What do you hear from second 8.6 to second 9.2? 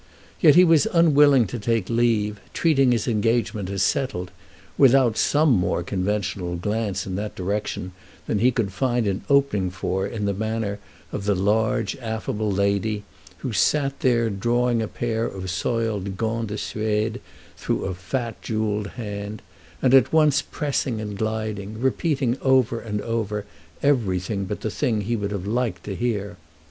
find